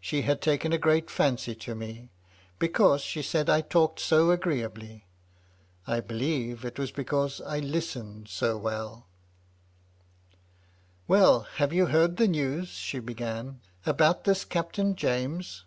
She 0.00 0.22
had 0.22 0.40
taken 0.40 0.72
a 0.72 0.78
great 0.78 1.10
fancy 1.10 1.52
to 1.56 1.74
me, 1.74 2.10
because 2.60 3.00
she 3.00 3.22
said 3.22 3.50
I 3.50 3.60
talked 3.60 3.98
so 3.98 4.30
agreeably. 4.30 5.04
I 5.84 5.98
believe 5.98 6.64
it 6.64 6.78
was 6.78 6.92
because 6.92 7.40
I 7.40 7.58
listened 7.58 8.28
so 8.28 8.56
welL 8.56 9.08
282 11.08 11.12
MY 11.12 11.18
LADY 11.18 11.22
LUDLOW. 11.24 11.30
"Well, 11.34 11.40
have 11.56 11.72
you 11.72 11.86
heard 11.86 12.16
the 12.18 12.28
news," 12.28 12.68
she 12.68 13.00
began, 13.00 13.60
"about 13.84 14.22
this 14.22 14.44
Captain 14.44 14.94
James? 14.94 15.64